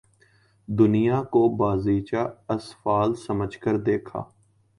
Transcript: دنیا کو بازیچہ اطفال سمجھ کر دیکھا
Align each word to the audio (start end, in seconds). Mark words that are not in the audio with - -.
دنیا 0.67 1.21
کو 1.31 1.47
بازیچہ 1.57 2.23
اطفال 2.49 3.13
سمجھ 3.27 3.57
کر 3.59 3.77
دیکھا 3.79 4.23